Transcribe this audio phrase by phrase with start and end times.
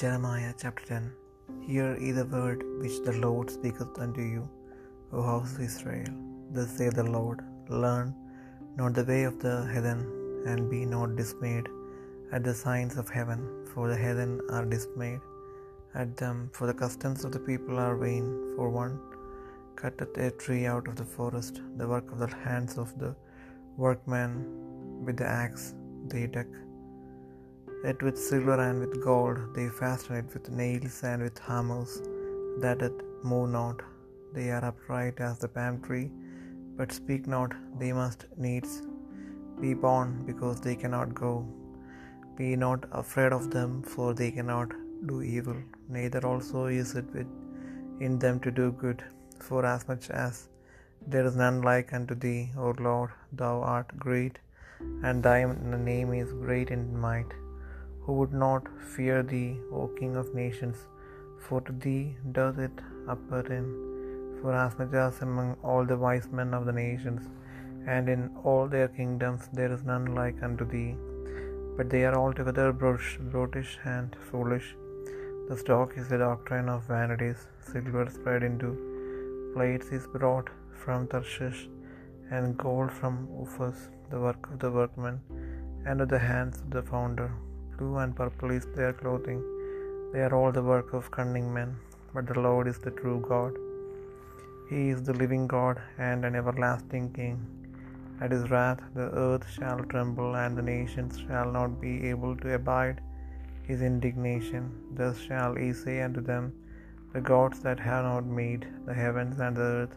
[0.00, 1.12] Jeremiah chapter 10
[1.68, 4.42] Hear ye the word which the Lord speaketh unto you,
[5.12, 6.14] O house of Israel.
[6.54, 7.40] Thus saith the Lord,
[7.84, 8.08] Learn
[8.78, 10.00] not the way of the heathen,
[10.50, 11.68] and be not dismayed
[12.34, 13.42] at the signs of heaven,
[13.72, 15.22] for the heathen are dismayed
[16.02, 18.26] at them, for the customs of the people are vain.
[18.56, 18.96] For one
[19.82, 23.12] cutteth a tree out of the forest, the work of the hands of the
[23.84, 24.32] workman
[25.06, 25.66] with the axe
[26.12, 26.52] they deck
[27.90, 31.92] it with silver and with gold, they fasten it with nails and with hammers,
[32.64, 32.98] that it
[33.30, 33.78] move not.
[34.36, 36.08] They are upright as the palm tree,
[36.78, 38.72] but speak not, they must needs
[39.62, 41.34] be borne, because they cannot go.
[42.38, 44.70] Be not afraid of them, for they cannot
[45.10, 45.58] do evil,
[45.96, 47.30] neither also is it with
[48.06, 49.00] in them to do good.
[49.48, 50.34] For as much as
[51.12, 53.10] there is none like unto thee, O Lord,
[53.40, 54.36] thou art great,
[55.06, 55.38] and thy
[55.90, 57.32] name is great in might
[58.04, 58.64] who would not
[58.94, 60.78] fear thee, O King of nations?
[61.44, 62.04] For to thee
[62.38, 62.78] doth it
[63.12, 63.68] appertain.
[64.40, 67.22] For as much as among all the wise men of the nations,
[67.94, 70.92] and in all their kingdoms, there is none like unto thee.
[71.76, 74.68] But they are altogether brutish and foolish.
[75.48, 77.40] The stock is the doctrine of vanities.
[77.70, 78.72] Silver spread into
[79.54, 80.50] plates is brought
[80.82, 81.62] from Tarshish,
[82.36, 85.16] and gold from Uphaz, the work of the workman,
[85.88, 87.30] and of the hands of the founder
[87.82, 89.40] blue and purple is their clothing.
[90.12, 91.70] They are all the work of cunning men,
[92.14, 93.54] but the Lord is the true God.
[94.70, 95.76] He is the living God
[96.08, 97.38] and an everlasting King.
[98.24, 102.54] At his wrath the earth shall tremble, and the nations shall not be able to
[102.58, 102.98] abide
[103.70, 104.64] his indignation.
[105.00, 106.44] Thus shall he say unto them,
[107.14, 109.96] The gods that have not made the heavens and the earth,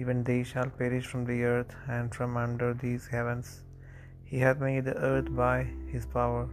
[0.00, 3.48] even they shall perish from the earth and from under these heavens.
[4.30, 5.58] He hath made the earth by
[5.92, 6.44] his power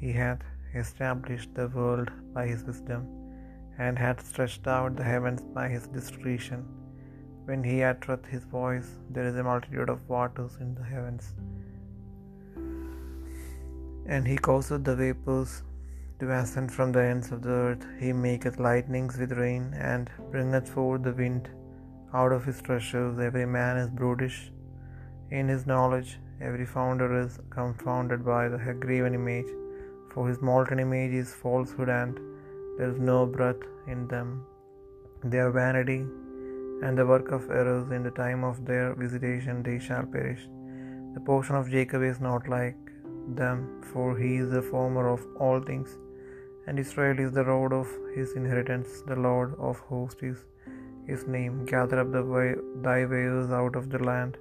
[0.00, 0.42] he hath
[0.82, 3.02] established the world by his wisdom,
[3.86, 6.60] and hath stretched out the heavens by his discretion.
[7.48, 11.26] When he uttereth his voice, there is a multitude of waters in the heavens.
[14.14, 15.52] And he causeth the vapours
[16.20, 17.84] to ascend from the ends of the earth.
[18.02, 21.48] He maketh lightnings with rain, and bringeth forth the wind
[22.20, 23.18] out of his treasures.
[23.28, 24.38] Every man is brutish
[25.38, 29.50] in his knowledge, every founder is confounded by the graven image
[30.18, 32.14] for his molten image is falsehood, and
[32.76, 33.60] there is no breath
[33.92, 34.30] in them.
[35.30, 36.00] They are vanity
[36.86, 37.92] and the work of errors.
[37.96, 40.42] In the time of their visitation they shall perish.
[41.14, 42.80] The portion of Jacob is not like
[43.42, 43.62] them,
[43.92, 45.94] for he is the former of all things,
[46.66, 48.90] and Israel is the road of his inheritance.
[49.12, 50.38] The Lord of hosts is
[51.10, 51.56] his name.
[51.72, 52.48] Gather up the way,
[52.88, 54.34] thy wares out of the land,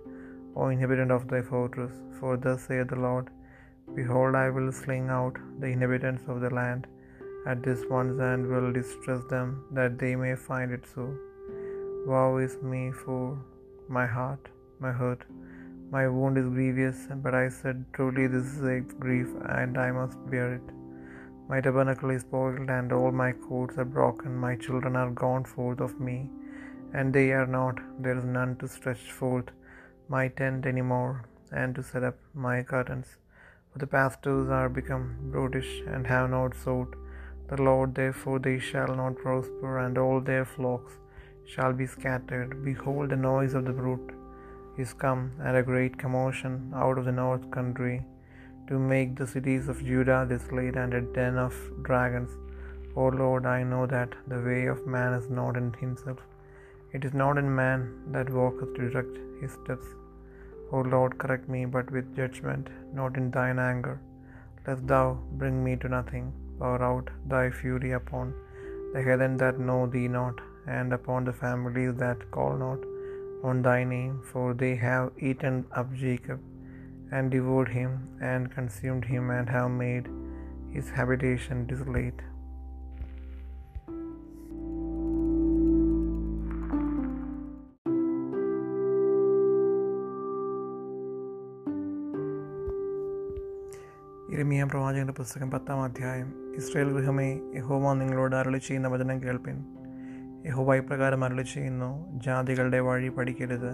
[0.56, 1.96] O inhabitant of thy fortress.
[2.20, 3.28] For thus saith the Lord
[3.96, 6.88] Behold, I will sling out the inhabitants of the land
[7.46, 11.16] at this once, and will distress them, that they may find it so.
[12.06, 13.38] Woe is me for
[13.88, 14.50] my heart,
[14.80, 15.24] my hurt,
[15.90, 17.08] my wound is grievous.
[17.24, 20.68] But I said, Truly, this is a grief, and I must bear it.
[21.50, 24.36] My tabernacle is spoiled, and all my cords are broken.
[24.36, 26.30] My children are gone forth of me,
[26.94, 27.80] and they are not.
[28.02, 29.50] There is none to stretch forth
[30.10, 33.18] my tent any more, and to set up my curtains.
[33.78, 36.94] For the pastors are become brutish, and have not sought
[37.50, 40.94] the Lord, therefore they shall not prosper, and all their flocks
[41.52, 42.56] shall be scattered.
[42.70, 44.08] Behold, the noise of the bruit
[44.84, 47.98] is come, and a great commotion out of the north country,
[48.72, 51.54] to make the cities of Judah desolate, and a den of
[51.90, 52.34] dragons.
[52.96, 56.24] O Lord, I know that the way of man is not in himself.
[56.98, 59.88] It is not in man that walketh to direct his steps.
[60.76, 62.68] O Lord, correct me, but with judgment,
[63.00, 63.96] not in thine anger.
[64.66, 65.06] Lest thou
[65.42, 66.28] bring me to nothing,
[66.60, 68.28] pour out thy fury upon
[68.94, 70.38] the heathen that know thee not,
[70.78, 72.82] and upon the families that call not
[73.50, 76.40] on thy name, for they have eaten up Jacob,
[77.16, 77.92] and devoured him,
[78.32, 80.08] and consumed him, and have made
[80.76, 82.22] his habitation desolate.
[94.30, 96.56] ഇരമിയ പ്രവാചകന്റെ പുസ്തകം പത്താം അധ്യായം.
[96.58, 99.66] Israel ഗൃഹമേ യഹോവ നിങ്ങളോട് അരളി ചെയ്യുന്ന വചനം കേൾപ്പിൻ.
[100.46, 103.72] യഹോവ ഇപ്രകാരം അരളി ചെയ്യുന്നു ജാതികളുടെ വഴി പഠിക്കരുത്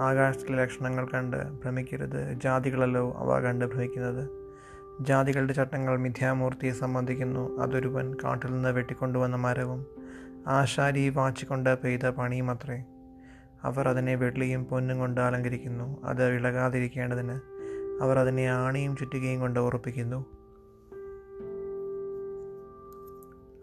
[0.00, 4.30] ആകാശത്തിലെ ലക്ഷണങ്ങൾ കണ്ട് ഭ്രമിക്കരുത് ജാതികളല്ലോ അവ കണ്ട് ഭ്രമിക്കുന്നത്.
[5.00, 9.86] ജാതികളുടെ ചട്ടങ്ങൾ മിഥ്യാമൂർത്തിയെ സംബന്ധിക്കുന്നു അതൊരുവൻ കാട്ടിൽ നിന്ന് വെട്ടിക്കൊണ്ടുവന്ന മരവും
[10.46, 12.84] ആശാരി വാച്ചിക്കൊണ്ട് പെയ്ത പണിയും അത്രേ.
[13.62, 17.51] അവർ അതിനെ വെള്ളിയും പൊന്നും കൊണ്ട് അലങ്കരിക്കുന്നു അത് ഇളകാതിരിക്കേണ്ടതിന്
[18.00, 20.26] അവർ അതിനെ ആണിയും ചുറ്റുകയും കൊണ്ട് ഉറപ്പിക്കുന്നു.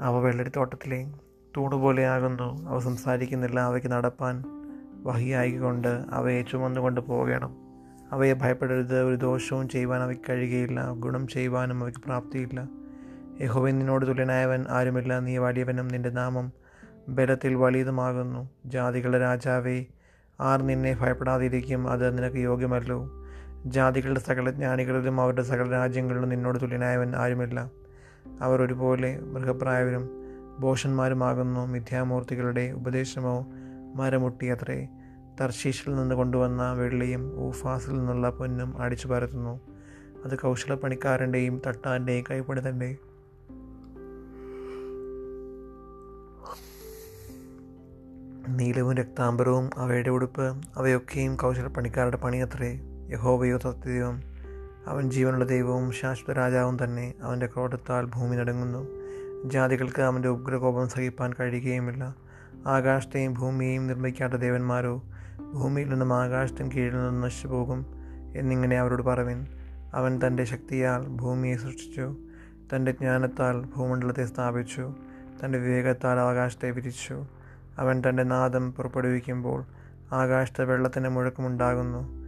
[0.02, 1.14] അവ വെള്ളരിത്തോട്ടത്തിലെ
[1.58, 3.60] തൂണുപോലെയാകുന്നു അവ സംസാരിക്കുന്നില്ല.
[3.60, 4.44] അവയ്ക്ക് നടപ്പാൻ
[5.04, 7.56] വഹിയായിക്കൊണ്ട് അവയെ ചുമന്നുകൊണ്ട് പോകണം.
[8.12, 9.02] അവയെ ഭയപ്പെടരുത്.
[9.02, 10.92] ഒരു ദോഷവും ചെയ്യുവാൻ അവയ്ക്ക് കഴിയുകയില്ല.
[10.94, 12.70] ഗുണം ചെയ്യുവാനും അവയ്ക്ക് പ്രാപ്തിയില്ല.
[13.42, 15.20] യഹോവൻ തുല്യനായവൻ ആരുമില്ല.
[15.20, 16.54] നീ വലിയവനും നിന്റെ നാമം
[17.10, 18.50] ബലത്തിൽ വലിയതുമാകുന്നു.
[18.66, 19.86] ജാതികളുടെ രാജാവേ
[20.40, 21.90] ആർ നിന്നെ ഭയപ്പെടാതിരിക്കും.
[21.90, 23.19] അത് നിനക്ക് യോഗ്യമല്ലോ.
[23.66, 27.72] ജാതികളുടെ സകല ജ്ഞാനികളിലും അവരുടെ സകല രാജ്യങ്ങളിലും നിന്നോട് തുല്യനായവൻ ആരുമില്ല.
[28.42, 30.10] അവർ ഒരുപോലെ മൃഗപ്രായവരും
[30.60, 31.66] ഭോഷന്മാരുമാകുന്നു.
[31.66, 33.46] മിഥ്യാമൂർത്തികളുടെ ഉപദേശമോ
[33.96, 34.88] മരമുട്ടിയത്രേ.
[35.42, 39.60] തർശീഷിൽ നിന്ന് കൊണ്ടുവന്ന വെള്ളിയും ഊഫാസിൽ നിന്നുള്ള പൊന്നും അടിച്ചു പരത്തുന്നു.
[40.26, 42.98] അത് കൗശലപ്പണിക്കാരന്റെയും തട്ടാന്റെയും തന്നെ
[48.48, 52.89] നീലവും രക്താംബരവും അവയുടെ ഉടുപ്പ് അവയൊക്കെയും കൗശലപ്പണിക്കാരുടെ പണിയത്രേ.
[53.12, 54.22] യഹോവയോ സത്യദൈവം
[54.88, 58.88] അവൻ ജീവനുള്ള ദൈവവും ശാശ്വത രാജാവും തന്നെ അവന്റെ ക്രോധത്താൽ ഭൂമി നടങ്ങുന്നു.
[59.46, 62.16] ജാതികൾക്ക് അവന്റെ ഉഗ്രകോപം സഹിപ്പാൻ കഴിയുകയുമില്ല.
[62.68, 65.04] ആകാശത്തെയും ഭൂമിയെയും നിർമ്മിക്കാത്ത ദേവന്മാരോ
[65.54, 67.86] ഭൂമിയിൽ നിന്നും ആകാശത്തിന് കീഴിൽ നിന്നും നശിച്ചു പോകും
[68.36, 69.48] എന്നിങ്ങനെ അവരോട് പറവിൻ.
[69.94, 72.16] അവൻ തന്റെ ശക്തിയാൽ ഭൂമിയെ സൃഷ്ടിച്ചു
[72.76, 74.94] തന്റെ ജ്ഞാനത്താൽ ഭൂമണ്ഡലത്തെ സ്ഥാപിച്ചു
[75.46, 77.26] തന്റെ വിവേകത്താൽ ആകാശത്തെ വിരിച്ചു.
[77.78, 79.66] അവൻ തന്റെ നാദം പുറപ്പെടുവിക്കുമ്പോൾ
[80.12, 82.19] ആകാശത്തെ വെള്ളത്തിന്റെ മുഴക്കമുണ്ടാകുന്നു.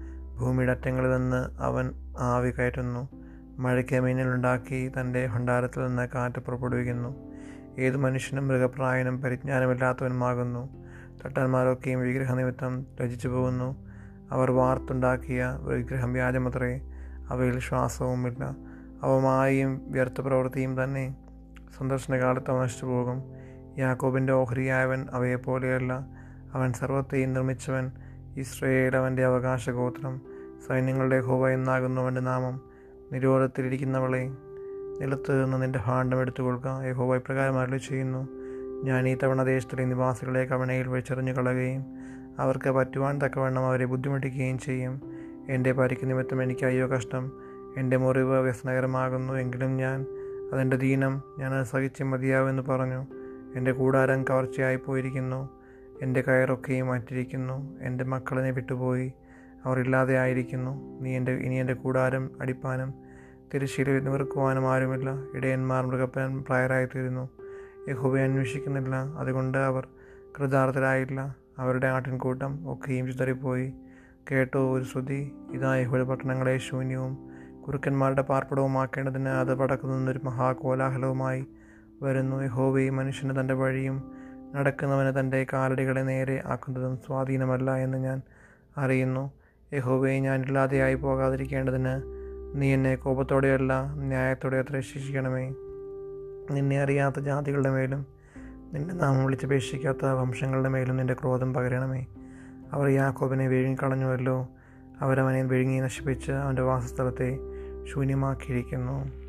[0.41, 3.09] ഭൂമിയുടെ അറ്റങ്ങളിൽ നിന്ന് അവൻ ആവി കയറ്റുന്നു.
[3.57, 7.15] മഴയ്ക്ക് മീനിലുണ്ടാക്കി തന്റെ ഭണ്ഡാരത്തിൽ നിന്ന് കാറ്റ് പുറപ്പെടുവിക്കുന്നു.
[7.79, 10.69] ഏത് മനുഷ്യനും മൃഗപ്രായനും പരിജ്ഞാനമില്ലാത്തവനുമാകുന്നു.
[11.25, 13.75] തട്ടന്മാരൊക്കെയും വിഗ്രഹനിമിത്തം രചിച്ചു പോകുന്നു
[14.31, 16.81] അവർ വാർത്തുണ്ടാക്കിയ വിഗ്രഹം വ്യാജമത്രേ
[17.29, 18.55] അവയിൽ ശ്വാസവുമില്ല.
[19.03, 21.15] അവ മായയും വ്യർത്ഥ പ്രവൃത്തിയും തന്നെ.
[21.77, 23.23] സന്ദർശനകാലത്ത് നശിച്ചു പോകും
[23.77, 26.05] യാക്കോബിന്റെ ഓഹരിയായവൻ അവയെപ്പോലെയല്ല.
[26.53, 27.91] അവൻ സർവത്തെയും നിർമ്മിച്ചവൻ
[28.37, 30.30] ഇസ്രയേൽ അവന്റെ അവകാശഗോത്രം.
[30.67, 32.61] സൈന്യങ്ങളുടെ ഹോവ എന്നാകുന്നവന്റെ നാമം
[33.13, 34.31] നിരോധത്തിലിരിക്കുന്നവളെ
[34.99, 38.27] നിലത്ത് നിന്ന് നിന്റെ ഭാണ്ഡം കൊടുക്കുക യഹോവ ഇപ്രകാരം അരളി ചെയ്യുന്നു
[38.83, 41.85] ഞാൻ ഈ തവണ ദേശത്തിലെ നിവാസികളെ കവണയിൽ വെച്ചെറിഞ്ഞു കളയുകയും
[42.39, 45.01] അവർക്ക് പറ്റുവാൻ തക്കവണ്ണം അവരെ ബുദ്ധിമുട്ടിക്കുകയും ചെയ്യും.
[45.49, 47.31] എന്റെ പരിക്ക് നിമിത്തം എനിക്ക് അയ്യോ കഷ്ടം.
[47.77, 49.33] എന്റെ മുറിവ് വ്യസനകരമാകുന്നു.
[49.33, 50.05] എങ്കിലും ഞാൻ
[50.53, 53.05] അതെന്റെ ദീനം ഞാൻ അത് സഹിച്ച് മതിയാവുമെന്ന് പറഞ്ഞു.
[53.55, 55.49] എന്റെ കൂടാരം കവർച്ചയായി പോയിരിക്കുന്നു
[56.01, 57.77] എന്റെ കയറൊക്കെയും മാറ്റിയിരിക്കുന്നു.
[57.81, 59.13] എന്റെ മക്കളെന്നെ വിട്ടുപോയി.
[59.65, 61.01] അവർ ഇല്ലാതെ ആയിരിക്കുന്നു.
[61.01, 62.93] നീ എന്റെ ഇനി എന്റെ കൂടാരം അടിപ്പാനും
[63.53, 65.09] തിരശ്ശീല നിവർക്കുവാനും ആരുമില്ല.
[65.35, 67.29] ഇടയന്മാർ മൃഗപ്പൻ പ്രായരായിത്തീരുന്നു.
[67.89, 68.95] യഹോബയെ അന്വേഷിക്കുന്നില്ല.
[68.95, 69.87] അതുകൊണ്ട് അവർ
[70.39, 71.35] കൃതാർത്ഥരായില്ല.
[71.57, 73.73] അവരുടെ ആട്ടിൻകൂട്ടം ഒക്കെയും ചിതറിപ്പോയി.
[74.31, 75.31] കേട്ടോ ഒരു ശ്രുതി.
[75.51, 77.17] ഇതാ യഹോയുടെ പട്ടണങ്ങളെ ശൂന്യവും
[77.67, 81.45] കുറുക്കന്മാരുടെ പാർപ്പിടവുമാക്കേണ്ടതിന് അത് പടക്കുന്നൊരു മഹാകോലാഹലവുമായി
[82.01, 82.43] വരുന്നു.
[82.43, 84.11] യഹോബയും മനുഷ്യന് തന്റെ വഴിയും
[84.55, 88.21] നടക്കുന്നവന് തന്റെ കാലടികളെ നേരെ ആക്കുന്നതും സ്വാധീനമല്ല എന്ന് ഞാൻ
[88.77, 89.31] അറിയുന്നു.
[89.73, 92.01] യഹോബയെ ഞാൻ ഇല്ലാതെയായി പോകാതിരിക്കേണ്ടതിന്
[92.55, 95.53] നീ എന്നെ കോപത്തോടെയല്ല ന്യായത്തോടെ അത്ര ശിക്ഷിക്കണമേ.
[96.51, 98.05] നിന്നെ അറിയാത്ത ജാതികളുടെ മേലും
[98.73, 102.05] നിന്റെ നാമം വിളിച്ചപേക്ഷിക്കാത്ത വംശങ്ങളുടെ മേലും നിന്റെ ക്രോധം പകരണമേ.
[102.71, 104.47] അവർ യാക്കോബിനെ വിഴുങ്ങിക്കളഞ്ഞുവല്ലോ.
[105.01, 107.37] അവരവനെ വിഴുങ്ങി നശിപ്പിച്ച് അവന്റെ വാസസ്ഥലത്തെ
[107.93, 109.20] ശൂന്യമാക്കിയിരിക്കുന്നു.